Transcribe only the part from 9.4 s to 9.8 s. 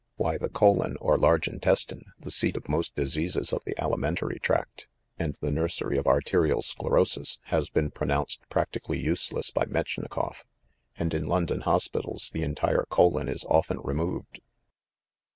by